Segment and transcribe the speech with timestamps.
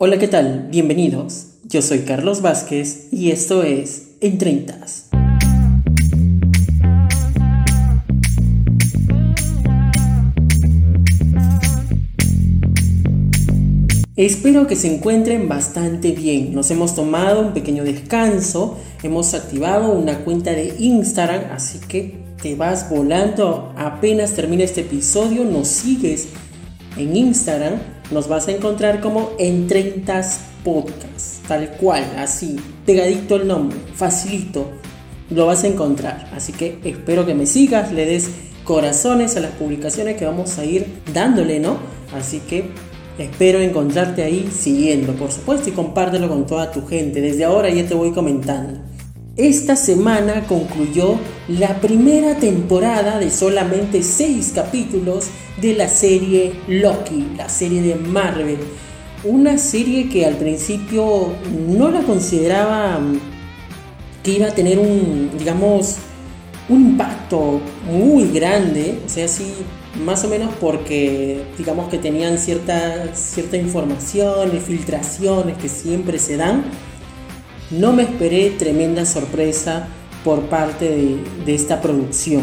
[0.00, 0.68] Hola, ¿qué tal?
[0.70, 1.54] Bienvenidos.
[1.64, 5.08] Yo soy Carlos Vázquez y esto es En Treintas.
[14.14, 16.54] Espero que se encuentren bastante bien.
[16.54, 22.54] Nos hemos tomado un pequeño descanso, hemos activado una cuenta de Instagram, así que te
[22.54, 26.28] vas volando apenas termine este episodio, nos sigues
[26.96, 30.22] en Instagram nos vas a encontrar como en 30
[30.64, 32.56] podcasts, tal cual, así,
[32.86, 34.70] pegadito el nombre, facilito,
[35.30, 36.30] lo vas a encontrar.
[36.34, 38.30] Así que espero que me sigas, le des
[38.64, 41.78] corazones a las publicaciones que vamos a ir dándole, ¿no?
[42.14, 42.70] Así que
[43.18, 47.20] espero encontrarte ahí siguiendo, por supuesto, y compártelo con toda tu gente.
[47.20, 48.80] Desde ahora ya te voy comentando.
[49.38, 51.16] Esta semana concluyó
[51.46, 55.28] la primera temporada de solamente 6 capítulos
[55.62, 58.58] de la serie Loki, la serie de Marvel.
[59.22, 61.34] Una serie que al principio
[61.68, 63.20] no la consideraba mm,
[64.24, 65.98] que iba a tener un, digamos,
[66.68, 69.54] un impacto muy grande, o sea, sí,
[70.04, 76.64] más o menos porque, digamos que tenían cierta, cierta información filtraciones que siempre se dan
[77.70, 79.88] no me esperé tremenda sorpresa
[80.24, 82.42] por parte de, esta producción.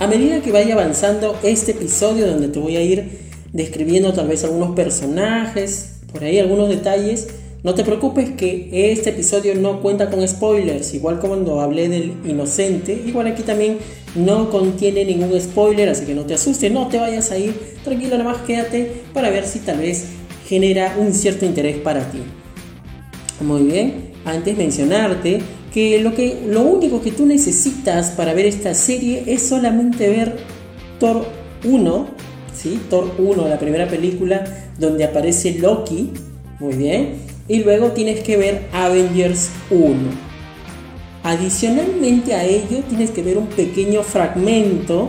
[0.00, 3.20] A medida que vaya avanzando este episodio donde te voy a ir
[3.52, 7.28] describiendo tal vez algunos personajes, por ahí algunos detalles,
[7.62, 12.14] no te preocupes que este episodio no cuenta con spoilers, igual como cuando hablé del
[12.24, 13.78] inocente, igual aquí también
[14.16, 18.18] no contiene ningún spoiler, así que no te asustes, no te vayas a ir, tranquilo,
[18.18, 20.06] nada más quédate para ver si tal vez
[20.48, 22.18] genera un cierto interés para ti.
[23.42, 25.40] Muy bien, antes mencionarte
[25.74, 30.36] que lo, que lo único que tú necesitas para ver esta serie es solamente ver
[31.00, 31.26] Thor
[31.64, 32.06] 1,
[32.54, 32.78] ¿sí?
[32.88, 34.44] Thor 1, la primera película
[34.78, 36.10] donde aparece Loki,
[36.60, 37.14] muy bien,
[37.48, 39.96] y luego tienes que ver Avengers 1.
[41.24, 45.08] Adicionalmente a ello tienes que ver un pequeño fragmento,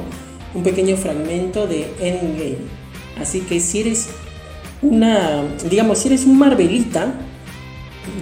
[0.56, 2.58] un pequeño fragmento de Endgame.
[3.20, 4.08] Así que si eres
[4.82, 7.14] una, digamos, si eres un Marvelita,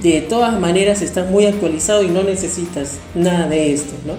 [0.01, 4.13] de todas maneras estás muy actualizado y no necesitas nada de esto, ¿no?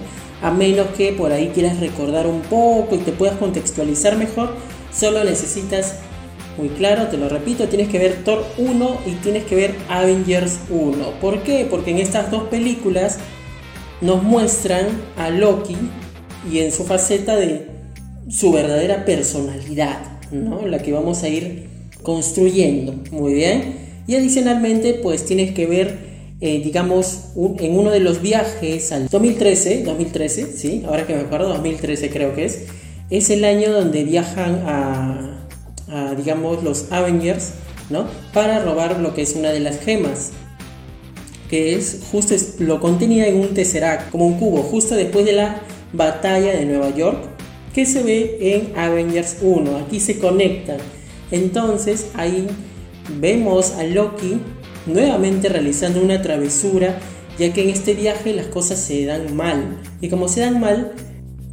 [0.45, 4.55] A menos que por ahí quieras recordar un poco y te puedas contextualizar mejor,
[4.93, 5.95] solo necesitas,
[6.57, 10.59] muy claro, te lo repito, tienes que ver Thor 1 y tienes que ver Avengers
[10.69, 11.19] 1.
[11.21, 11.65] ¿Por qué?
[11.69, 13.19] Porque en estas dos películas
[14.01, 14.87] nos muestran
[15.17, 15.77] a Loki
[16.51, 17.67] y en su faceta de
[18.29, 19.99] su verdadera personalidad,
[20.31, 20.67] ¿no?
[20.67, 21.69] La que vamos a ir
[22.01, 23.82] construyendo, muy bien.
[24.07, 25.97] Y adicionalmente, pues tienes que ver,
[26.41, 31.49] eh, digamos, en uno de los viajes al 2013, 2013, sí, ahora que me acuerdo,
[31.49, 32.65] 2013 creo que es,
[33.09, 35.47] es el año donde viajan a,
[36.17, 37.51] digamos, los Avengers,
[37.89, 38.07] ¿no?
[38.33, 40.31] Para robar lo que es una de las gemas,
[41.49, 45.61] que es justo lo contenía en un Tesseract, como un cubo, justo después de la
[45.93, 47.19] batalla de Nueva York,
[47.73, 49.77] que se ve en Avengers 1.
[49.77, 50.77] Aquí se conectan.
[51.31, 52.47] Entonces ahí
[53.09, 54.39] vemos a Loki
[54.85, 56.97] nuevamente realizando una travesura,
[57.37, 59.79] ya que en este viaje las cosas se dan mal.
[60.01, 60.93] Y como se dan mal,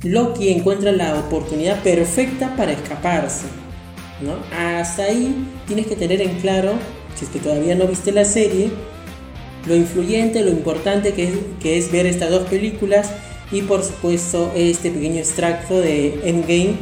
[0.02, 3.46] Loki encuentra la oportunidad perfecta para escaparse.
[4.20, 4.34] ¿no?
[4.56, 6.72] Hasta ahí tienes que tener en claro,
[7.14, 8.70] si es que todavía no viste la serie,
[9.66, 11.30] lo influyente, lo importante que es,
[11.62, 13.10] que es ver estas dos películas
[13.52, 16.76] y por supuesto este pequeño extracto de Endgame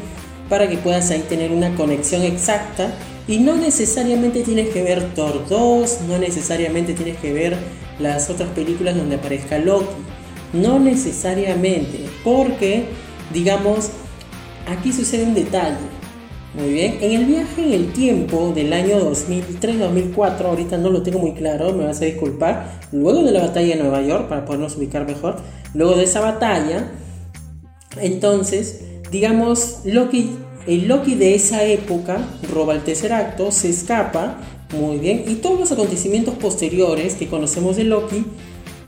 [0.49, 2.93] para que puedas ahí tener una conexión exacta
[3.28, 7.56] y no necesariamente tienes que ver Thor 2, no necesariamente tienes que ver
[7.99, 9.87] las otras películas donde aparezca Loki.
[10.55, 12.87] No necesariamente, porque,
[13.34, 13.91] digamos,
[14.67, 15.77] aquí sucede un detalle.
[16.55, 21.19] Muy bien, en el viaje en el tiempo del año 2003-2004, ahorita no lo tengo
[21.19, 24.75] muy claro, me vas a disculpar, luego de la batalla de Nueva York, para podernos
[24.77, 25.37] ubicar mejor,
[25.75, 26.91] luego de esa batalla,
[28.00, 28.81] entonces,
[29.11, 30.31] digamos, Loki
[30.69, 32.19] el Loki de esa época
[32.53, 34.37] roba el tercer acto, se escapa,
[34.79, 38.26] muy bien, y todos los acontecimientos posteriores que conocemos de Loki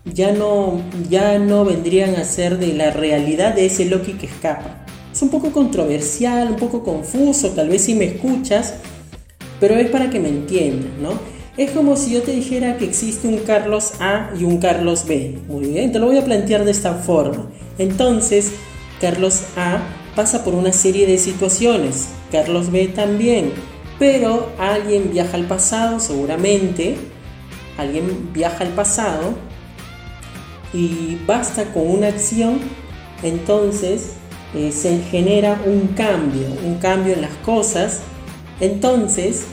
[0.05, 4.85] ya no, ya no vendrían a ser de la realidad de ese Loki que escapa.
[5.11, 8.75] Es un poco controversial, un poco confuso, tal vez si me escuchas,
[9.59, 11.13] pero es para que me entiendas, ¿no?
[11.57, 15.39] Es como si yo te dijera que existe un Carlos A y un Carlos B.
[15.49, 17.51] Muy bien, te lo voy a plantear de esta forma.
[17.79, 18.53] Entonces,
[19.01, 19.81] Carlos A
[20.15, 23.53] pasa por una serie de situaciones, Carlos B también,
[23.99, 26.97] pero alguien viaja al pasado seguramente,
[27.77, 29.35] alguien viaja al pasado
[30.73, 32.61] y basta con una acción,
[33.23, 34.13] entonces
[34.55, 38.01] eh, se genera un cambio, un cambio en las cosas,
[38.61, 39.45] entonces,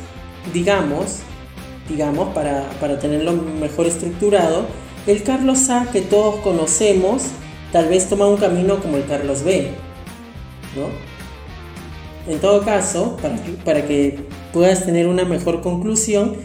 [0.54, 1.20] digamos,
[1.90, 4.66] digamos, para, para tenerlo mejor estructurado,
[5.08, 7.24] el Carlos A que todos conocemos
[7.72, 9.87] tal vez toma un camino como el Carlos B.
[10.76, 10.88] ¿no?
[12.32, 14.20] En todo caso, para que, para que
[14.52, 16.36] puedas tener una mejor conclusión,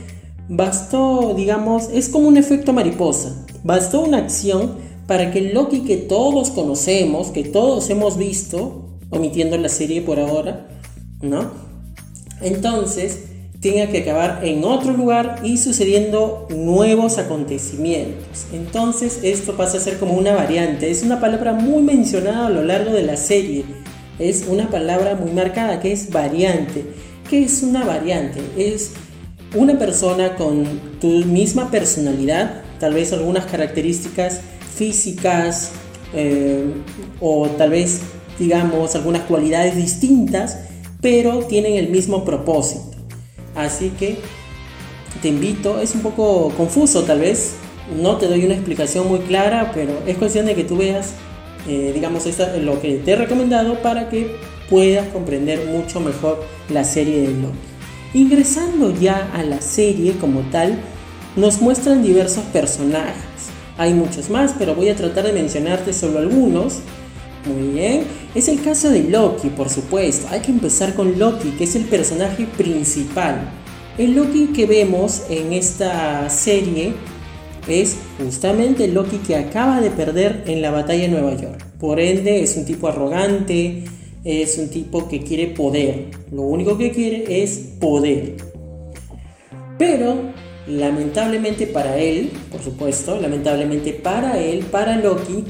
[0.49, 3.45] bastó, digamos, es como un efecto mariposa.
[3.65, 4.77] Bastó una acción
[5.07, 10.21] para que el Loki que todos conocemos, que todos hemos visto, omitiendo la serie por
[10.21, 10.69] ahora,
[11.21, 11.51] ¿no?
[12.41, 13.25] Entonces,
[13.63, 18.47] tenga que acabar en otro lugar y sucediendo nuevos acontecimientos.
[18.53, 22.65] Entonces esto pasa a ser como una variante, es una palabra muy mencionada a lo
[22.65, 23.65] largo de la serie,
[24.19, 26.85] es una palabra muy marcada que es variante.
[27.29, 28.41] ¿Qué es una variante?
[28.57, 28.93] Es
[29.55, 30.65] una persona con
[31.01, 34.41] tu misma personalidad, tal vez algunas características
[34.75, 35.73] físicas
[36.15, 36.65] eh,
[37.21, 38.01] o tal vez
[38.39, 40.59] digamos algunas cualidades distintas,
[41.01, 42.97] pero tienen el mismo propósito.
[43.55, 44.17] Así que
[45.21, 47.55] te invito, es un poco confuso tal vez,
[48.01, 51.13] no te doy una explicación muy clara, pero es cuestión de que tú veas,
[51.69, 52.25] eh, digamos,
[52.61, 54.37] lo que te he recomendado para que
[54.69, 57.59] puedas comprender mucho mejor la serie de Loki.
[58.15, 60.79] Ingresando ya a la serie como tal,
[61.37, 63.23] nos muestran diversos personajes.
[63.79, 66.81] Hay muchos más, pero voy a tratar de mencionarte solo algunos.
[67.47, 68.05] Muy bien,
[68.35, 70.29] es el caso de Loki, por supuesto.
[70.31, 73.51] Hay que empezar con Loki, que es el personaje principal.
[73.99, 76.95] El Loki que vemos en esta serie
[77.69, 81.65] es justamente Loki que acaba de perder en la batalla de Nueva York.
[81.79, 83.85] Por ende, es un tipo arrogante,
[84.25, 86.07] es un tipo que quiere poder.
[86.31, 88.37] Lo único que quiere es poder.
[89.79, 90.17] Pero,
[90.67, 95.45] lamentablemente para él, por supuesto, lamentablemente para él, para Loki,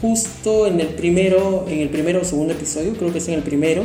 [0.00, 3.42] justo en el primero, en el primero o segundo episodio, creo que es en el
[3.42, 3.84] primero,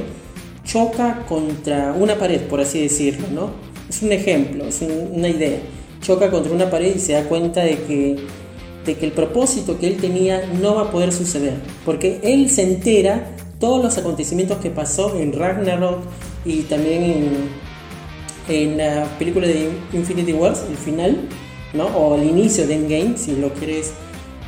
[0.63, 3.49] choca contra una pared, por así decirlo, ¿no?
[3.89, 5.59] Es un ejemplo, es una idea.
[6.01, 8.17] Choca contra una pared y se da cuenta de que,
[8.85, 11.53] de que el propósito que él tenía no va a poder suceder,
[11.85, 15.99] porque él se entera todos los acontecimientos que pasó en Ragnarok
[16.43, 17.49] y también en,
[18.49, 21.17] en la película de Infinity Wars, el final,
[21.73, 21.85] ¿no?
[21.85, 23.93] O el inicio de Endgame, si lo quieres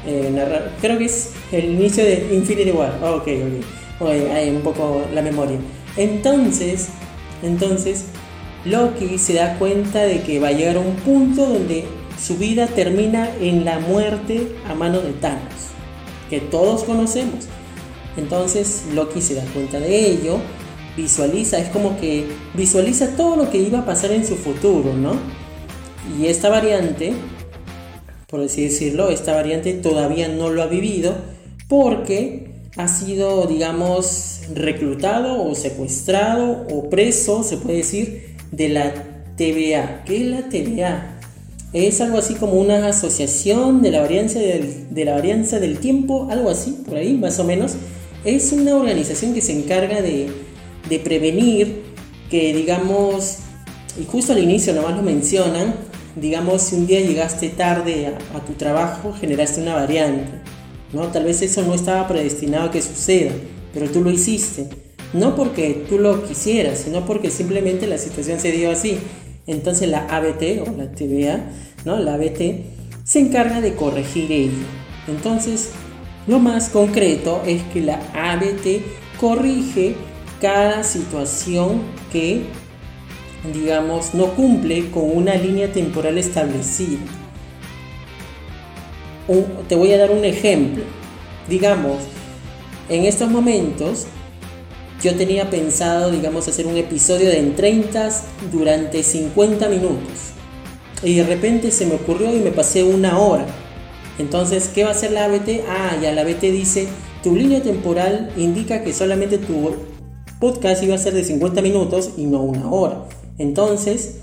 [0.06, 0.72] eh, narrar.
[0.82, 3.00] Creo que es el inicio de Infinity War.
[3.04, 3.28] Oh, ok,
[4.00, 4.10] ok.
[4.34, 5.58] hay un poco la memoria.
[5.96, 6.90] Entonces,
[7.44, 8.06] entonces,
[8.66, 11.86] Loki se da cuenta de que va a llegar a un punto donde
[12.22, 15.72] su vida termina en la muerte a mano de Thanos,
[16.30, 17.46] que todos conocemos.
[18.16, 20.38] Entonces Loki se da cuenta de ello,
[20.96, 25.14] visualiza, es como que visualiza todo lo que iba a pasar en su futuro, ¿no?
[26.20, 27.14] Y esta variante
[28.34, 31.14] por así decirlo, esta variante todavía no lo ha vivido
[31.68, 38.94] porque ha sido, digamos, reclutado o secuestrado o preso, se puede decir, de la
[39.36, 40.04] TVA.
[40.06, 41.20] ¿Qué es la TVA?
[41.74, 46.28] Es algo así como una asociación de la varianza del, de la varianza del tiempo,
[46.30, 47.74] algo así, por ahí más o menos.
[48.24, 50.30] Es una organización que se encarga de,
[50.88, 51.82] de prevenir
[52.30, 53.40] que, digamos,
[54.00, 55.76] y justo al inicio nomás lo mencionan,
[56.16, 60.32] digamos, si un día llegaste tarde a, tu trabajo, generaste una variante,
[60.94, 61.08] ¿no?
[61.08, 63.32] Tal vez eso no estaba predestinado a que suceda,
[63.74, 64.70] pero tú lo hiciste.
[65.14, 68.98] No porque tú lo quisieras, sino porque simplemente la situación se dio así.
[69.46, 71.52] Entonces la ABT o la TVA,
[71.86, 71.98] ¿no?
[72.00, 72.64] La ABT
[73.04, 74.66] se encarga de corregir ello.
[75.08, 75.72] Entonces,
[76.28, 78.82] lo más concreto es que la ABT
[79.20, 79.96] corrige
[80.40, 82.44] cada situación que
[83.52, 87.00] digamos, no cumple con una línea temporal establecida.
[89.68, 90.84] te voy a dar un ejemplo.
[91.50, 91.98] Digamos,
[92.90, 94.08] en estos momentos
[95.04, 98.10] yo tenía pensado, digamos, hacer un episodio de en 30
[98.54, 100.32] durante 50 minutos.
[101.04, 103.46] Y de repente se me ocurrió y me pasé una hora.
[104.18, 105.62] Entonces, ¿qué va a hacer la ABT?
[105.68, 106.88] Ah, ya la ABT dice,
[107.22, 109.76] tu línea temporal indica que solamente tu
[110.40, 113.04] podcast iba a ser de 50 minutos y no una hora.
[113.38, 114.20] Entonces,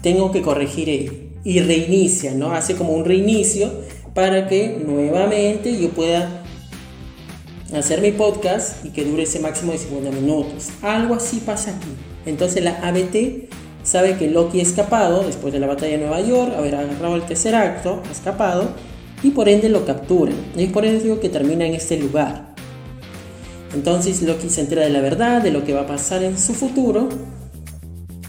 [0.00, 2.52] tengo que corregir y reinicia, ¿no?
[2.52, 3.70] Hace como un reinicio
[4.14, 6.45] para que nuevamente yo pueda
[7.74, 10.68] hacer mi podcast y que dure ese máximo de 50 minutos.
[10.82, 11.88] Algo así pasa aquí.
[12.26, 13.48] Entonces la ABT
[13.82, 17.22] sabe que Loki ha escapado después de la batalla de Nueva York, haber agarrado el
[17.22, 18.70] tercer acto, ha escapado
[19.22, 20.32] y por ende lo captura.
[20.56, 22.54] Y por eso que termina en este lugar.
[23.74, 26.54] Entonces Loki se entera de la verdad, de lo que va a pasar en su
[26.54, 27.08] futuro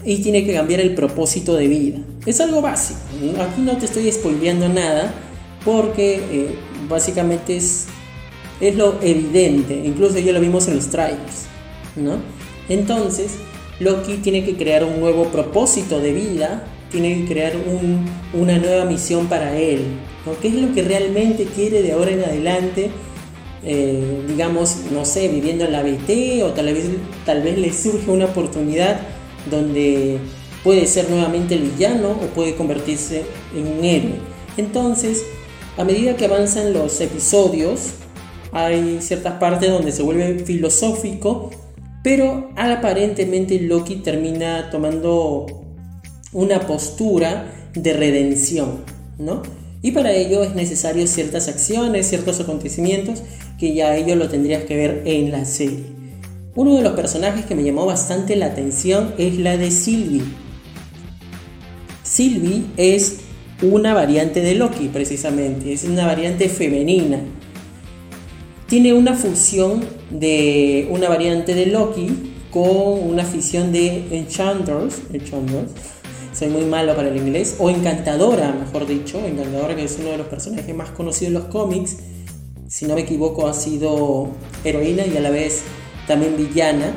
[0.04, 1.98] y tiene que cambiar el propósito de vida.
[2.26, 3.00] Es algo básico.
[3.40, 5.12] Aquí no te estoy spoileando nada
[5.64, 6.54] porque eh,
[6.88, 7.86] básicamente es,
[8.60, 9.80] es lo evidente.
[9.84, 11.46] Incluso ya lo vimos en los trailers.
[11.96, 12.16] ¿no?
[12.68, 13.36] Entonces,
[13.80, 17.52] Loki tiene que crear un nuevo propósito de vida tiene que crear
[18.32, 19.82] una nueva misión para él.
[20.42, 22.90] ¿Qué es lo que realmente quiere de ahora en adelante?
[23.64, 26.84] Eh, digamos, no sé, viviendo en la BT o tal vez,
[27.26, 29.00] tal vez le surge una oportunidad
[29.50, 30.18] donde
[30.62, 33.24] puede ser nuevamente el villano o puede convertirse
[33.54, 34.14] en un héroe.
[34.56, 35.24] Entonces,
[35.76, 37.94] a medida que avanzan los episodios,
[38.52, 41.50] hay ciertas partes donde se vuelve filosófico,
[42.02, 45.46] pero aparentemente Loki termina tomando
[46.32, 48.84] una postura de redención,
[49.18, 49.42] ¿no?
[49.80, 53.22] Y para ello es necesario ciertas acciones, ciertos acontecimientos
[53.58, 55.84] que ya ello lo tendrías que ver en la serie.
[56.54, 60.24] Uno de los personajes que me llamó bastante la atención es la de Sylvie.
[62.02, 63.20] Sylvie es
[63.62, 67.20] una variante de Loki precisamente, es una variante femenina.
[68.68, 75.70] Tiene una fusión de una variante de Loki con una afición de Enchantress, Enchantress.
[76.34, 80.18] Soy muy malo para el inglés, o Encantadora, mejor dicho, Encantadora que es uno de
[80.18, 81.96] los personajes más conocidos en los cómics,
[82.68, 84.28] si no me equivoco ha sido
[84.62, 85.62] heroína y a la vez
[86.06, 86.92] también villana.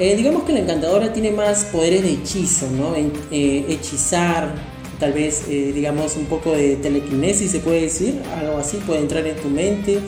[0.00, 2.96] Eh, digamos que la Encantadora tiene más poderes de hechizo, ¿no?
[2.96, 4.52] Eh, hechizar,
[4.98, 9.24] tal vez, eh, digamos, un poco de telequinesis, se puede decir, algo así, puede entrar
[9.28, 10.00] en tu mente,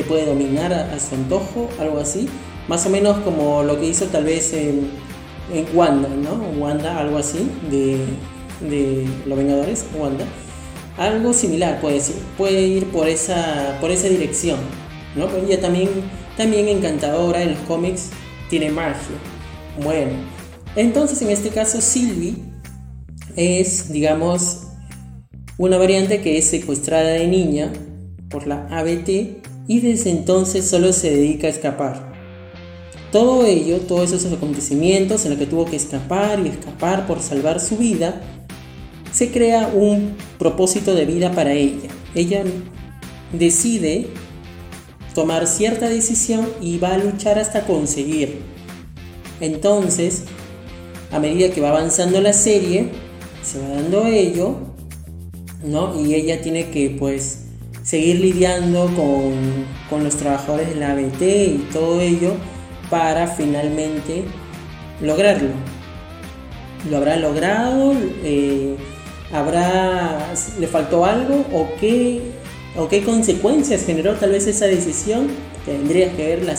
[0.00, 2.28] te puede dominar a, su antojo, algo así.
[2.68, 4.90] Más o menos como lo que hizo tal vez en
[5.52, 6.34] en Wanda, ¿no?
[6.60, 7.98] Wanda, algo así, de,
[8.68, 10.24] de Los Vengadores, Wanda.
[10.96, 12.00] Algo similar puede,
[12.36, 14.58] puede ir por esa, por esa dirección,
[15.16, 15.26] ¿no?
[15.26, 15.88] Pero ella también,
[16.36, 18.10] también encantadora en los cómics,
[18.48, 19.16] tiene magia.
[19.82, 20.12] Bueno,
[20.76, 22.36] entonces en este caso Sylvie
[23.36, 24.66] es, digamos,
[25.58, 27.72] una variante que es secuestrada de niña
[28.28, 32.12] por la ABT y desde entonces solo se dedica a escapar.
[33.12, 37.60] Todo ello, todos esos acontecimientos en los que tuvo que escapar y escapar por salvar
[37.60, 38.20] su vida,
[39.12, 41.88] se crea un propósito de vida para ella.
[42.16, 42.42] Ella
[43.32, 44.08] decide
[45.14, 48.40] tomar cierta decisión y va a luchar hasta conseguir.
[49.40, 50.24] Entonces,
[51.12, 52.88] a medida que va avanzando la serie,
[53.44, 54.56] se va dando ello,
[55.62, 56.04] ¿no?
[56.04, 57.49] Y ella tiene que pues
[57.90, 59.34] seguir lidiando con,
[59.88, 62.34] con los trabajadores de la ABT y todo ello
[62.88, 64.22] para finalmente
[65.00, 65.50] lograrlo.
[66.88, 67.94] ¿Lo habrá logrado?
[68.22, 68.76] Eh,
[69.32, 71.44] ¿Habrá, le faltó algo?
[71.52, 72.20] ¿O qué,
[72.76, 75.26] ¿O qué consecuencias generó tal vez esa decisión?
[75.66, 76.54] Tendrías que ver la.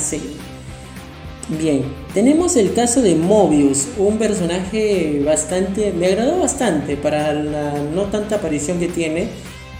[1.57, 1.83] Bien,
[2.13, 8.35] tenemos el caso de Mobius, un personaje bastante, me agradó bastante para la no tanta
[8.35, 9.29] aparición que tiene,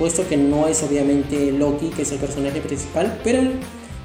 [0.01, 3.43] puesto que no es obviamente Loki, que es el personaje principal, pero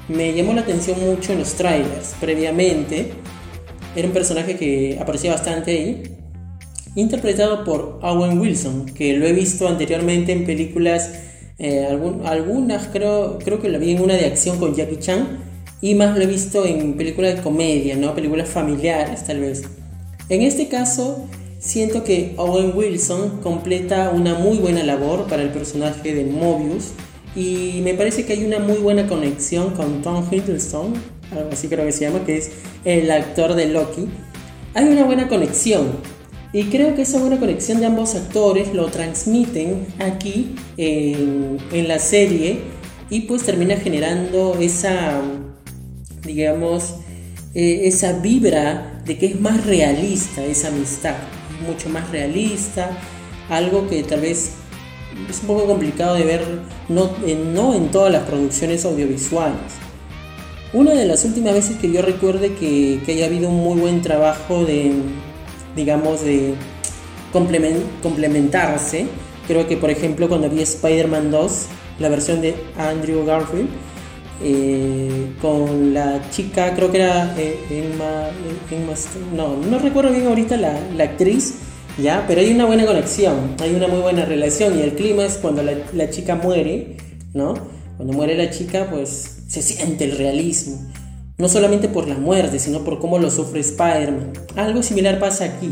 [0.07, 2.13] me llamó la atención mucho en los trailers.
[2.21, 3.13] Previamente,
[3.95, 6.03] era un personaje que aparecía bastante ahí,
[6.93, 11.13] interpretado por Owen Wilson, que lo he visto anteriormente en películas,
[11.57, 11.87] eh,
[12.25, 15.39] algunas creo, creo que lo vi en una de acción con Jackie Chan,
[15.81, 18.13] y más lo he visto en películas de comedia, ¿no?
[18.13, 19.63] películas familiares tal vez.
[20.29, 21.27] En este caso,
[21.59, 26.91] siento que Owen Wilson completa una muy buena labor para el personaje de Mobius,
[27.37, 30.93] y me parece que hay una muy buena conexión con Tom Hiddleston,
[31.31, 32.49] algo así creo que se llama, que es
[32.83, 34.07] el actor de Loki.
[34.73, 35.91] Hay una buena conexión.
[36.53, 42.59] Y creo que esa buena conexión de ambos actores lo transmiten aquí en, la serie
[43.09, 45.21] y pues termina generando esa,
[46.23, 46.95] digamos,
[47.53, 51.15] eh, esa vibra de que es más realista esa amistad,
[51.65, 52.91] mucho más realista,
[53.49, 54.53] algo que tal vez
[55.29, 56.45] es un poco complicado de ver,
[56.89, 59.57] no en, no en todas las producciones audiovisuales.
[60.73, 64.01] Una de las últimas veces que yo recuerde que, que haya habido un muy buen
[64.01, 64.91] trabajo de,
[65.75, 66.55] digamos, de
[67.31, 69.07] complementarse,
[69.47, 71.65] creo que por ejemplo cuando vi Spider-Man 2,
[71.99, 73.69] la versión de Andrew Garfield,
[74.43, 78.29] eh, con la chica, creo que era eh, Emma,
[78.69, 78.93] Emma,
[79.35, 81.55] no, no recuerdo bien ahorita la, la actriz,
[81.97, 82.25] ¿ya?
[82.27, 85.63] Pero hay una buena conexión, hay una muy buena relación y el clima es cuando
[85.63, 86.97] la, chica muere,
[87.33, 87.55] ¿no?
[87.97, 90.77] Cuando muere la chica, pues se siente el realismo.
[91.39, 94.33] No solamente por la muerte, sino por cómo lo sufre Spider-Man.
[94.55, 95.71] Algo similar pasa aquí.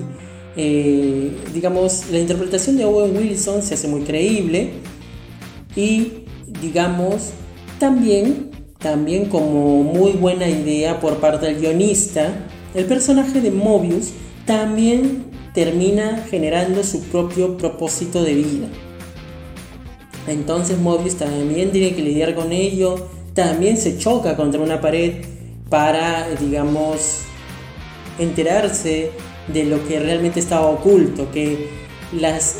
[0.57, 4.73] Eh, digamos, la interpretación de Owen Wilson se hace muy creíble
[5.75, 6.25] y,
[6.61, 7.31] digamos,
[7.79, 12.33] también, también como muy buena idea por parte del guionista,
[12.73, 14.11] el personaje de Mobius
[14.45, 18.67] también termina generando su propio propósito de vida.
[20.27, 25.25] Entonces Mobius también tiene que lidiar con ello, también se choca contra una pared
[25.69, 27.21] para, digamos,
[28.19, 29.11] enterarse
[29.53, 31.69] de lo que realmente estaba oculto, que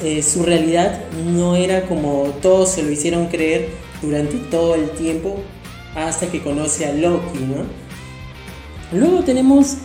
[0.03, 1.01] eh, su realidad
[1.33, 5.39] no era como todos se lo hicieron creer durante todo el tiempo
[5.95, 7.65] hasta que conoce a Loki, ¿no?
[8.91, 9.77] Luego tenemos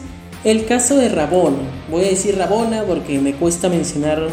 [0.45, 1.59] el caso de Rabona.
[1.91, 4.27] Voy a decir Rabona porque me cuesta mencionar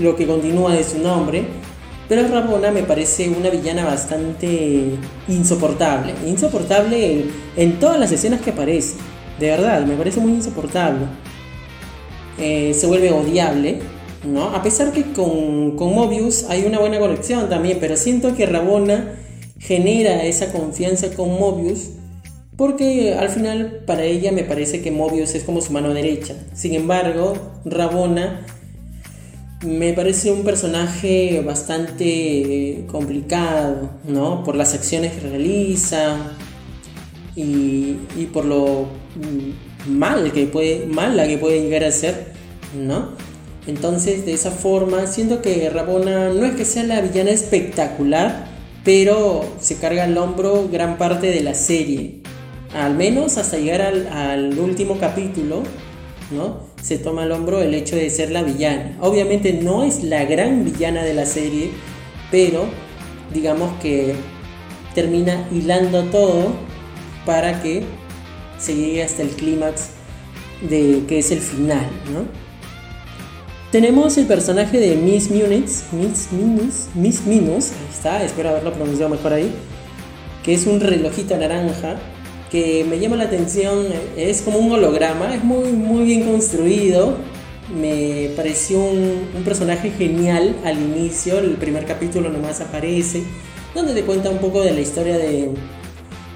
[0.00, 1.46] lo que continúa de su nombre.
[2.08, 4.96] Pero Rabona me parece una villana bastante
[5.28, 6.14] insoportable.
[6.26, 8.96] Insoportable en, todas las escenas que aparece.
[9.38, 11.06] De verdad, me parece muy insoportable.
[12.38, 13.80] Eh, se vuelve odiable.
[14.24, 14.54] ¿No?
[14.54, 17.78] A pesar que con, con Mobius hay una buena conexión también.
[17.80, 19.14] Pero siento que Rabona
[19.58, 21.90] genera esa confianza con Mobius
[22.58, 26.34] porque al final para ella me parece que Mobius es como su mano derecha.
[26.54, 27.34] Sin embargo,
[27.64, 28.44] Rabona
[29.64, 34.42] me parece un personaje bastante complicado, ¿no?
[34.42, 36.32] Por las acciones que realiza
[37.36, 37.94] y,
[38.32, 38.88] por lo
[39.86, 42.32] mal que puede, mala que puede llegar a ser,
[42.76, 43.10] ¿no?
[43.68, 48.46] Entonces, de esa forma, siento que Rabona no es que sea la villana espectacular,
[48.84, 52.22] pero se carga al hombro gran parte de la serie
[52.74, 55.62] al menos hasta llegar al, último capítulo,
[56.30, 56.68] ¿no?
[56.82, 58.96] Se toma al hombro el hecho de ser la villana.
[59.00, 61.70] Obviamente no es la gran villana de la serie,
[62.30, 62.66] pero
[63.32, 64.14] digamos que
[64.94, 66.52] termina hilando todo
[67.24, 67.82] para que
[68.58, 69.90] se llegue hasta el clímax
[70.68, 72.47] de que es el final, ¿no?
[73.70, 79.10] Tenemos el personaje de Miss Minutes, Miss Minus, Miss Minus, ahí está, espero haberlo pronunciado
[79.10, 79.52] mejor ahí,
[80.42, 81.96] que es un relojito naranja
[82.50, 83.84] que me llama la atención,
[84.16, 87.18] es como un holograma, es muy, muy bien construido,
[87.78, 93.22] me pareció un, personaje genial al inicio, el primer capítulo nomás aparece,
[93.74, 95.50] donde te cuenta un poco de la historia de,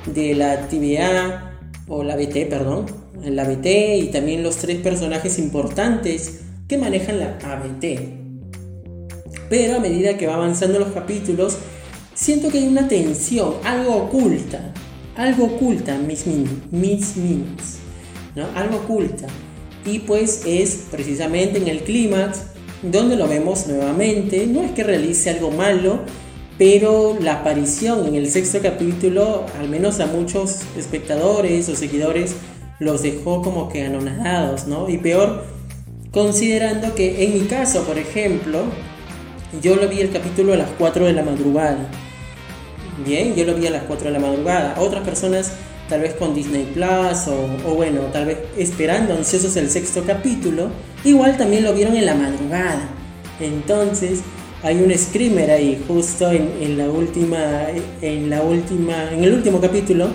[0.04, 1.48] de la TVA,
[1.88, 2.86] o la BT, perdón,
[3.24, 3.66] la BT
[4.02, 6.41] y también los tres personajes importantes
[6.78, 7.84] manejan la ABT.
[9.48, 11.58] Pero a medida que va avanzando los capítulos,
[12.14, 14.72] siento que hay una tensión, algo oculta,
[15.16, 17.78] algo oculta mis, mis minutes,
[18.34, 18.46] ¿no?
[18.54, 19.26] Algo oculta.
[19.84, 24.46] Y pues es precisamente en el clímax donde lo vemos nuevamente.
[24.46, 26.00] No es que realice algo malo,
[26.58, 32.34] pero la aparición en el sexto capítulo, al menos a muchos espectadores o seguidores,
[32.78, 34.88] los dejó como que anonadados, ¿no?
[34.88, 35.44] Y peor,
[36.12, 38.64] considerando que en mi caso, por ejemplo,
[39.60, 41.88] yo lo vi el capítulo a las 4 de la madrugada.
[43.04, 44.76] Bien, yo lo vi a las 4 de la madrugada.
[44.78, 45.52] Otras personas
[45.88, 50.70] tal vez con Disney Plus o, bueno, tal vez esperando ansiosos el sexto capítulo,
[51.04, 52.88] igual también lo vieron en la madrugada.
[53.40, 54.20] Entonces
[54.62, 57.66] hay un screamer ahí justo en, la última,
[58.00, 60.08] en la última, en el último capítulo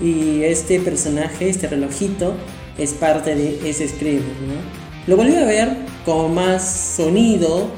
[0.00, 2.34] y este personaje, este relojito,
[2.78, 4.85] es parte de ese screamer.
[5.06, 7.68] Lo volví a ver con más sonido,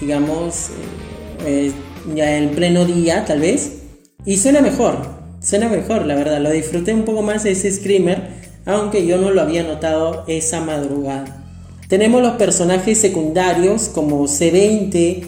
[0.00, 0.70] digamos.
[0.70, 1.02] Eh,
[1.44, 1.72] eh,
[2.14, 3.82] ya en pleno día, tal vez.
[4.24, 4.98] Y suena mejor,
[5.40, 6.40] suena mejor, la verdad.
[6.40, 8.28] Lo disfruté un poco más de ese screamer,
[8.64, 11.44] aunque yo no lo había notado esa madrugada.
[11.88, 15.26] Tenemos los personajes secundarios como C20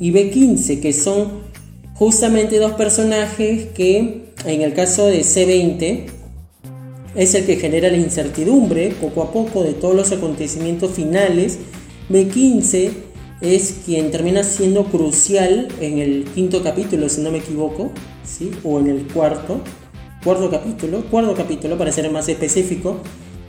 [0.00, 1.48] y B15, que son
[1.94, 6.06] justamente dos personajes que, en el caso de C20,
[7.18, 11.58] es el que genera la incertidumbre poco a poco de todos los acontecimientos finales.
[12.08, 12.92] B15
[13.40, 17.90] es quien termina siendo crucial en el quinto capítulo, si no me equivoco,
[18.24, 18.52] ¿sí?
[18.62, 19.62] o en el cuarto,
[20.22, 22.98] cuarto capítulo, cuarto capítulo para ser más específico,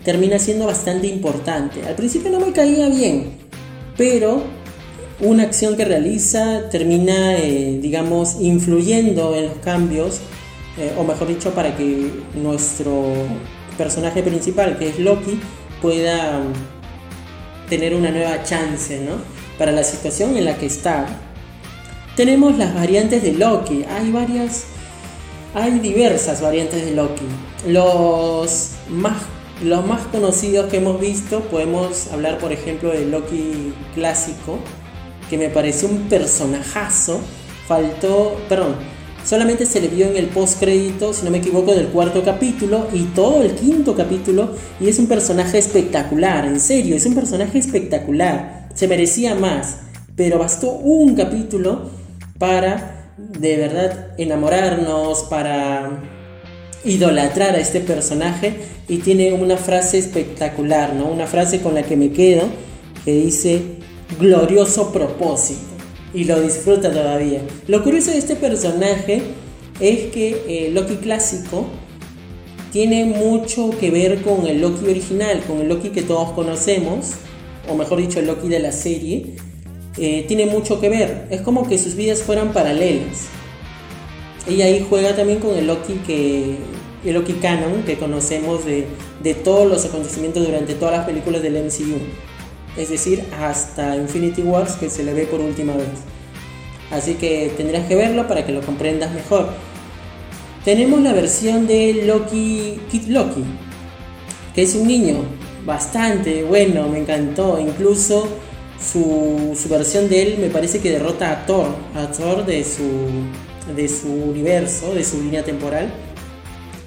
[0.03, 1.83] termina siendo bastante importante.
[1.85, 3.33] Al principio no me caía bien,
[3.95, 4.41] pero
[5.19, 10.21] una acción que realiza termina, eh, digamos, influyendo en los cambios,
[10.79, 13.13] eh, o mejor dicho, para que nuestro
[13.79, 15.39] personaje principal, que es Loki,
[15.81, 16.41] pueda
[17.69, 19.13] tener una nueva chance, ¿no?
[19.57, 21.05] para la situación en la que está.
[22.15, 23.83] Tenemos las variantes de Loki.
[23.83, 24.65] Hay varias,
[25.55, 27.25] hay diversas variantes de Loki.
[27.67, 29.17] Los más,
[29.63, 34.59] los más conocidos que hemos visto, podemos hablar por ejemplo de Loki clásico,
[35.29, 37.21] que me pareció un personajazo.
[37.67, 38.75] Faltó, perdón,
[39.25, 42.87] solamente se le vio en el post crédito, si no me equivoco, del cuarto capítulo
[42.93, 44.49] y todo el quinto capítulo.
[44.79, 49.79] Y es un personaje espectacular, en serio, es un personaje espectacular se merecía más,
[50.15, 51.89] pero bastó un capítulo
[52.37, 56.01] para de verdad enamorarnos, para
[56.85, 58.53] idolatrar a este personaje
[58.87, 61.07] y tiene una frase espectacular, ¿no?
[61.07, 62.43] Una frase con la que me quedo
[63.03, 63.61] que dice
[64.17, 65.68] glorioso propósito
[66.13, 67.41] y lo disfruta todavía.
[67.67, 69.21] Lo curioso de este personaje
[69.79, 71.67] es que el eh, Loki clásico
[72.71, 77.13] tiene mucho que ver con el Loki original, con el Loki que todos conocemos,
[77.67, 79.35] o mejor dicho, el Loki de la serie,
[79.97, 81.27] eh, tiene mucho que ver.
[81.29, 83.27] Es como que sus vidas fueran paralelas.
[84.47, 86.57] Y ahí juega también con el Loki que
[87.05, 88.85] el Loki canon que conocemos de,
[89.23, 91.99] de todos los acontecimientos durante todas las películas del MCU.
[92.77, 95.87] Es decir, hasta Infinity Wars que se le ve por última vez.
[96.91, 99.49] Así que tendrás que verlo para que lo comprendas mejor.
[100.65, 103.43] Tenemos la versión de Loki, Kid Loki,
[104.53, 105.23] que es un niño
[105.65, 107.59] bastante bueno, me encantó.
[107.59, 108.27] Incluso
[108.79, 112.83] su, su, versión de él me parece que derrota a Thor, a Thor de su,
[113.75, 115.91] de su universo, de su línea temporal,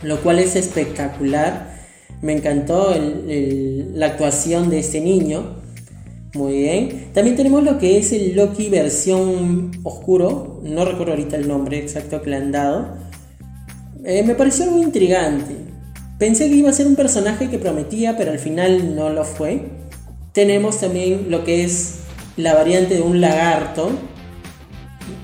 [0.03, 1.73] lo cual es espectacular.
[2.21, 2.95] Me encantó
[3.27, 5.62] la actuación de este niño.
[6.35, 7.11] Muy bien.
[7.13, 10.61] También tenemos lo que es el Loki versión oscuro.
[10.63, 12.97] No recuerdo ahorita el nombre exacto que le han dado.
[14.05, 15.55] Eh, me pareció muy intrigante.
[16.19, 19.67] Pensé que iba a ser un personaje que prometía, pero al final no lo fue.
[20.33, 22.01] Tenemos también lo que es
[22.37, 23.91] la variante de un lagarto.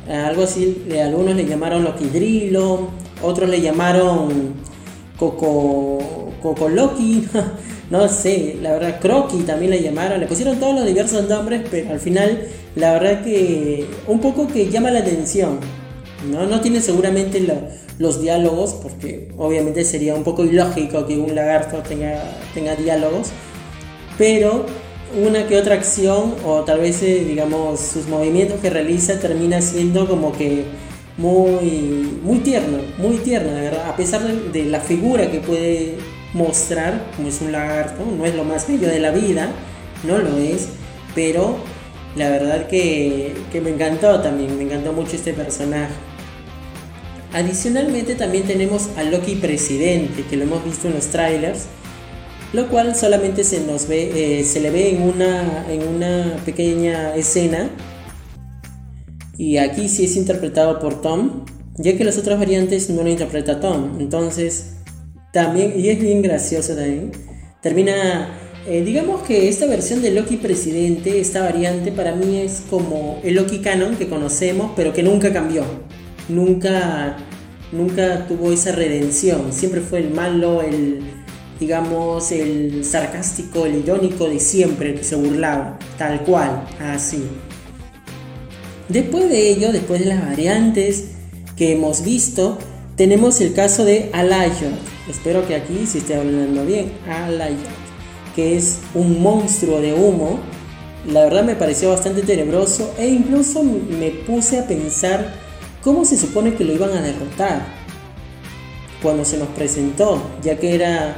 [0.09, 2.89] Algo así, algunos le llamaron Lokidrilo,
[3.23, 4.55] otros le llamaron
[5.19, 7.27] Coco, Coco Loki.
[7.91, 11.93] no sé, la verdad, Croqui también le llamaron, le pusieron todos los diversos nombres, pero
[11.93, 15.59] al final, la verdad que un poco que llama la atención,
[16.31, 16.47] ¿no?
[16.47, 17.45] No tiene seguramente
[17.99, 22.23] los diálogos, porque obviamente sería un poco ilógico que un lagarto tenga,
[22.55, 23.29] tenga diálogos,
[24.17, 24.67] pero
[25.25, 30.07] una que otra acción o tal vez, eh, digamos, sus movimientos que realiza termina siendo
[30.07, 30.65] como que
[31.19, 35.97] muy, muy tierno, muy tierno, de verdad, a pesar de la figura que puede
[36.33, 39.49] mostrar como es un lagarto, no es lo más bello de la vida,
[40.05, 40.69] no lo es,
[41.15, 41.57] pero
[42.17, 45.93] la verdad que, que me encantó también, me encantó mucho este personaje.
[47.33, 51.67] Adicionalmente también tenemos a Loki presidente, que lo hemos visto en los trailers,
[52.53, 57.15] lo cual solamente se nos ve, eh, se le ve en una, en una pequeña
[57.15, 57.69] escena.
[59.39, 61.45] Y aquí sí es interpretado por Tom,
[61.77, 64.01] ya que las otras variantes no lo interpreta Tom.
[64.01, 64.75] Entonces,
[65.33, 67.13] también, y es bien gracioso también,
[67.63, 73.21] termina, eh, digamos que esta versión de Loki presidente, esta variante para mí es como
[73.23, 75.63] el Loki canon que conocemos, pero que nunca cambió,
[76.29, 77.17] nunca,
[77.71, 80.99] nunca tuvo esa redención, siempre fue el malo, el,
[81.61, 87.23] digamos, el sarcástico, el irónico de siempre, que se burlaba, tal cual, así.
[88.89, 91.09] Después de ello, después de las variantes
[91.57, 92.59] que hemos visto,
[92.97, 94.73] tenemos el caso de Alayot.
[95.09, 96.93] Espero que aquí se esté hablando bien.
[97.09, 97.59] Alayot,
[98.35, 100.41] que es un monstruo de humo.
[101.07, 105.35] La verdad me pareció bastante tenebroso e incluso me puse a pensar
[105.83, 107.67] cómo se supone que lo iban a derrotar
[109.03, 111.17] cuando se nos presentó, ya que era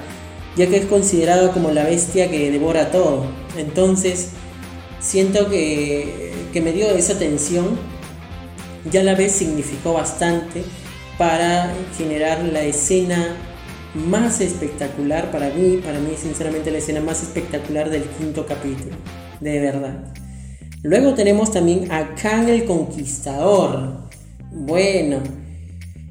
[0.57, 3.25] ya que es considerado como la bestia que devora todo.
[3.57, 4.31] Entonces,
[5.01, 7.79] siento que, que me dio esa tensión,
[8.91, 10.63] ya la vez significó bastante
[11.19, 13.37] para generar la escena
[13.95, 18.97] más espectacular para mí, para mí sinceramente la escena más espectacular del quinto capítulo,
[19.41, 20.15] de verdad.
[20.83, 24.09] Luego tenemos también a Kang el Conquistador.
[24.51, 25.19] Bueno,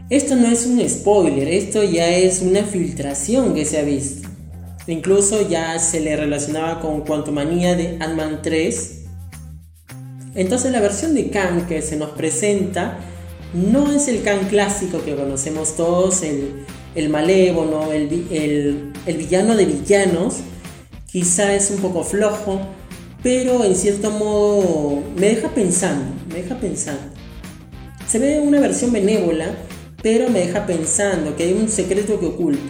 [0.10, 4.30] esto no es un spoiler, esto ya es una filtración que se ha visto.
[4.86, 8.99] Incluso ya se le relacionaba con Quantumania de Ant-Man 3.
[10.36, 13.00] Entonces la versión de Kang que se nos presenta
[13.54, 16.66] no es el Khan clásico que conocemos todos, el,
[16.96, 20.38] el malévolo, el, el, villano de villanos.
[21.12, 22.62] Quizá es un poco flojo,
[23.24, 27.02] pero en cierto modo me deja pensando, me deja pensando.
[28.08, 29.56] Se ve una versión benévola,
[30.04, 32.62] pero me deja pensando que hay un secreto que oculta.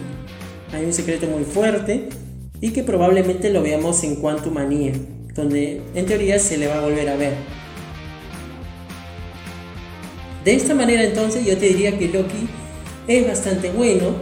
[0.72, 2.08] Hay un secreto muy fuerte
[2.60, 4.92] y que probablemente lo veamos en Quantum Manía,
[5.34, 7.34] donde en teoría se le va a volver a ver.
[10.44, 12.48] De esta manera entonces yo te diría que Loki
[13.06, 14.14] es bastante bueno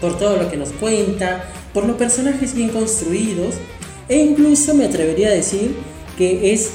[0.00, 3.56] por todo lo que nos cuenta, por los personajes bien construidos
[4.08, 5.76] e incluso me atrevería a decir
[6.16, 6.70] que es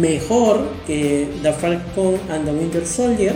[0.00, 3.34] mejor que The Falcon and the Winter Soldier,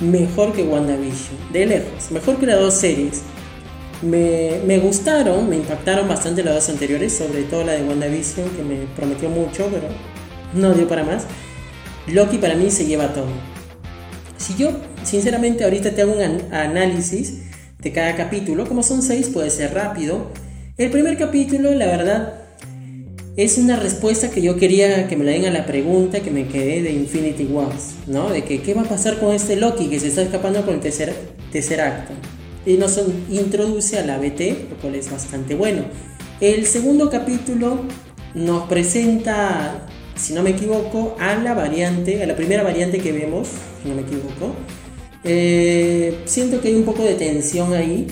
[0.00, 3.22] mejor que WandaVision, de lejos, mejor que las dos series.
[4.02, 8.86] Me, gustaron, me impactaron bastante las dos anteriores, sobre todo la de WandaVision que me
[8.94, 9.88] prometió mucho, pero
[10.54, 11.24] no dio para más.
[12.06, 13.28] Loki para mí se lleva todo.
[14.36, 14.70] Si yo,
[15.02, 17.42] sinceramente, ahorita te hago un análisis
[17.80, 20.30] de cada capítulo, como son seis, puede ser rápido.
[20.76, 22.34] El primer capítulo, la verdad,
[23.36, 26.48] es una respuesta que yo quería que me la den a la pregunta que me
[26.48, 28.30] quedé de Infinity Wars, ¿no?
[28.30, 30.80] De que qué va a pasar con este Loki que se está escapando con el
[30.80, 32.12] tercer acto.
[32.66, 33.00] Y nos
[33.30, 35.84] introduce a la BT, lo cual es bastante bueno.
[36.40, 37.80] El segundo capítulo
[38.34, 43.48] nos presenta si no me equivoco, a la variante, a la primera variante que vemos,
[43.82, 44.54] si no me equivoco.
[45.24, 48.06] Eh, siento que hay un poco de tensión ahí,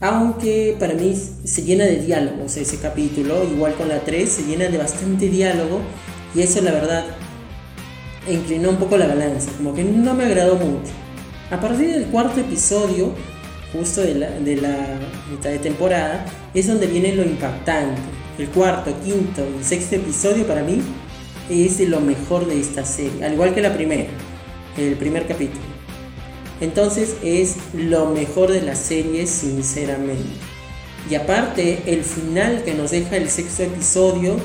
[0.00, 4.68] aunque para mí se llena de diálogos ese capítulo, igual con la 3, se llena
[4.68, 5.80] de bastante diálogo
[6.34, 7.04] y eso la verdad
[8.30, 10.92] inclinó un poco la balanza, como que no me agradó mucho.
[11.50, 13.12] A partir del cuarto episodio,
[13.72, 14.98] justo de la,
[15.30, 16.24] mitad de temporada,
[16.54, 18.00] es donde viene lo impactante.
[18.38, 20.82] El cuarto, quinto y sexto episodio para mí
[21.48, 24.06] es lo mejor de esta serie, al igual que la primera,
[24.76, 25.64] el primer capítulo.
[26.60, 30.24] Entonces es lo mejor de la serie, sinceramente.
[31.10, 34.36] Y aparte, el final que nos deja el sexto episodio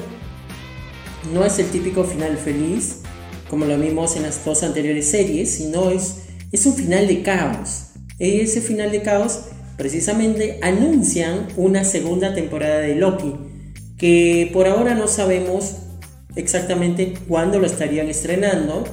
[1.34, 3.00] no es el típico final feliz,
[3.50, 6.18] como lo vimos en las dos anteriores series, sino es,
[6.52, 7.91] es un final de caos.
[8.22, 9.46] Ese final de caos
[9.78, 13.34] precisamente anuncian una segunda temporada de Loki,
[13.98, 15.78] que por ahora no sabemos
[16.36, 18.84] exactamente cuándo lo estarían estrenando,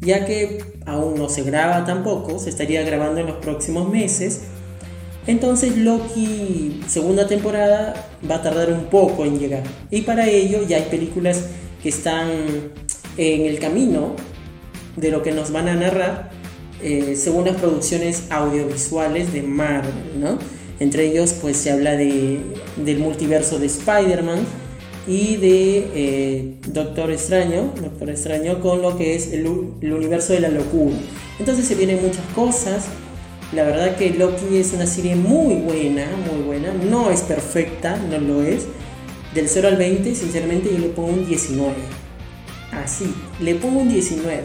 [0.00, 4.40] ya que aún no se graba tampoco, se estaría grabando en los próximos meses.
[5.28, 9.62] Entonces Loki segunda temporada va a tardar un poco en llegar.
[9.92, 11.44] Y para ello ya hay películas
[11.84, 12.28] que están
[13.16, 14.16] en el camino
[14.96, 16.41] de lo que nos van a narrar
[16.82, 20.38] eh, según las producciones audiovisuales de Marvel, ¿no?
[20.80, 22.40] Entre ellos pues se habla de,
[22.76, 24.40] del multiverso de Spider-Man,
[25.06, 30.48] y de eh, Doctor Extraño, Doctor Extraño con lo que es el, universo de la
[30.48, 30.96] locura.
[31.38, 32.86] Entonces se vienen muchas cosas.
[33.52, 36.72] La verdad que Loki es una serie muy buena, muy buena.
[36.72, 38.66] No es perfecta, no lo es.
[39.34, 41.74] Del 0 al 20, sinceramente yo le pongo un 19.
[42.72, 44.42] Así, le pongo un 19.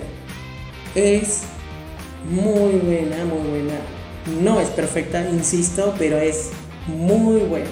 [0.95, 1.41] Es
[2.29, 3.73] muy buena, muy buena.
[4.41, 6.49] No es perfecta, insisto, pero es
[6.87, 7.69] muy buena.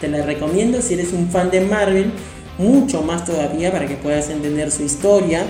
[0.00, 2.12] Te la recomiendo si eres un fan de Marvel,
[2.58, 5.44] mucho más todavía para que puedas entender su historia.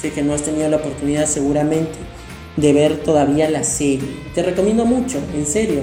[0.00, 1.94] Sé que no has tenido la oportunidad seguramente
[2.56, 4.08] de ver todavía la serie.
[4.34, 5.82] Te recomiendo mucho, en serio.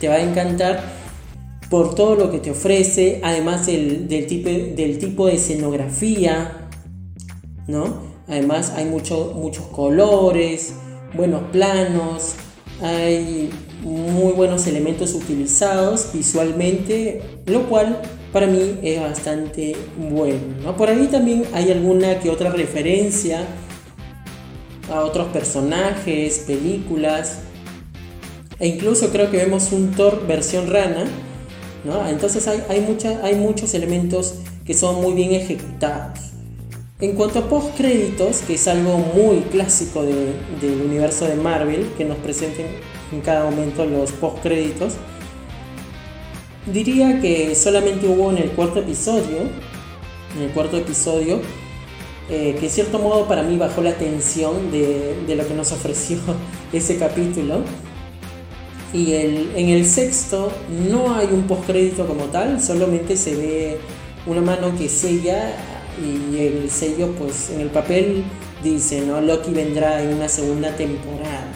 [0.00, 0.82] Te va a encantar
[1.70, 6.68] por todo lo que te ofrece, además del, tipo, del tipo de escenografía,
[7.66, 8.06] ¿no?
[8.28, 10.74] Además hay muchos colores,
[11.16, 12.34] buenos planos,
[12.82, 13.50] hay
[13.82, 18.00] muy buenos elementos utilizados visualmente, lo cual
[18.32, 20.76] para mí es bastante bueno.
[20.76, 23.46] Por ahí también hay alguna que otra referencia
[24.90, 27.38] a otros personajes, películas,
[28.58, 31.04] e incluso creo que vemos un Thor versión rana,
[32.08, 32.84] entonces hay, hay,
[33.22, 36.35] hay muchos elementos que son muy bien ejecutados.
[36.98, 42.06] En cuanto a post créditos, que es algo muy clásico del universo de Marvel, que
[42.06, 42.68] nos presenten
[43.12, 44.94] en cada momento los post créditos,
[46.72, 49.40] diría que solamente hubo en el cuarto episodio,
[50.36, 51.42] en el cuarto episodio,
[52.30, 56.16] eh, que en cierto modo para mí bajó la tensión de, lo que nos ofreció
[56.72, 57.60] ese capítulo.
[58.94, 60.50] Y en el sexto
[60.88, 63.78] no hay un post crédito como tal, solamente se ve
[64.26, 68.24] una mano que sella y el sello pues en el papel
[68.62, 69.20] dice, ¿no?
[69.20, 71.46] Loki vendrá en una segunda temporada,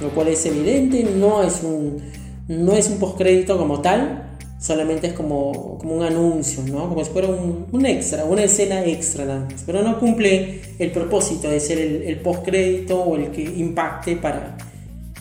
[0.00, 2.02] lo cual es evidente, no es un,
[2.48, 6.88] no es un postcrédito como tal, solamente es como, como un anuncio, ¿no?
[6.88, 11.48] Como si fuera un, extra, una escena extra nada más, pero no cumple el propósito
[11.48, 14.56] de ser el, el postcrédito o el que impacte para,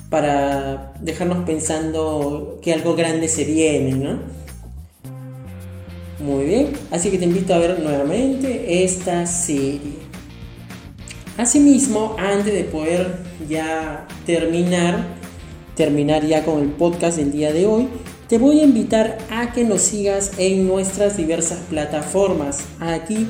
[0.10, 4.38] para dejarnos pensando que algo grande se viene, ¿no?
[6.20, 10.08] Muy bien, así que te invito a ver nuevamente esta serie.
[11.38, 15.06] Asimismo, antes de poder ya terminar,
[15.76, 17.88] terminar ya con el podcast del día de hoy,
[18.28, 22.66] te voy a invitar a que nos sigas en nuestras diversas plataformas.
[22.80, 23.28] Aquí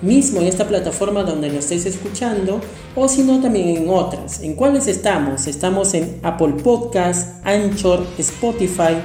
[0.00, 2.60] mismo en esta plataforma donde nos estés escuchando
[2.96, 4.40] o si no también en otras.
[4.40, 5.46] ¿En cuáles estamos?
[5.46, 8.96] Estamos en Apple Podcast, Anchor, Spotify,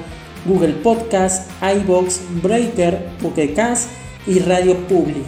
[0.45, 3.89] Google Podcast, iBox, Breaker, Pokécast
[4.25, 5.25] y Radio Public.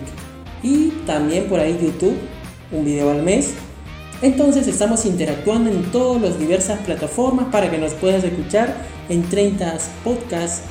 [0.64, 2.18] Y también por ahí YouTube,
[2.72, 3.54] un video al mes.
[4.22, 8.76] Entonces estamos interactuando en todas las diversas plataformas para que nos puedas escuchar
[9.10, 10.64] en 30 podcasts.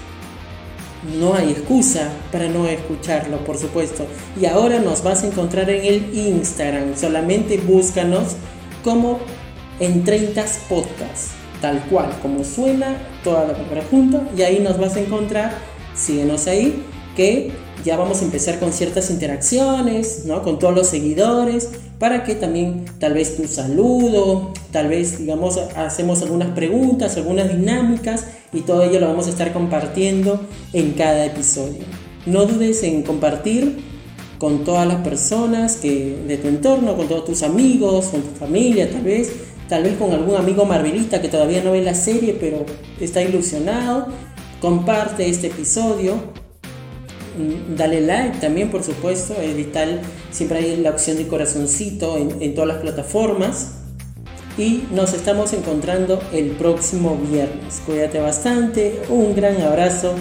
[1.18, 4.06] No hay excusa para no escucharlo, por supuesto.
[4.40, 6.96] Y ahora nos vas a encontrar en el Instagram.
[6.96, 8.36] Solamente búscanos
[8.84, 9.18] como
[9.80, 14.96] en 30 podcasts tal cual, como suena toda la palabra junto, y ahí nos vas
[14.96, 15.52] a encontrar,
[15.94, 16.82] síguenos ahí,
[17.16, 17.52] que
[17.84, 20.42] ya vamos a empezar con ciertas interacciones, ¿no?
[20.42, 26.22] Con todos los seguidores, para que también tal vez tu saludo, tal vez, digamos, hacemos
[26.22, 30.40] algunas preguntas, algunas dinámicas, y todo ello lo vamos a estar compartiendo
[30.72, 31.84] en cada episodio.
[32.26, 33.78] No dudes en compartir
[34.38, 38.90] con todas las personas que, de tu entorno, con todos tus amigos, con tu familia
[38.90, 39.30] tal vez,
[39.70, 42.66] tal vez con algún amigo marvelista que todavía no ve la serie pero
[43.00, 44.08] está ilusionado.
[44.60, 51.16] Comparte este episodio, mm, dale like también por supuesto, es vital, siempre hay la opción
[51.16, 53.76] de corazoncito en, todas las plataformas
[54.58, 57.80] y nos estamos encontrando el próximo viernes.
[57.86, 60.14] Cuídate bastante, un gran abrazo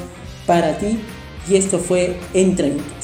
[0.46, 1.00] para ti
[1.50, 2.99] y esto fue En 30.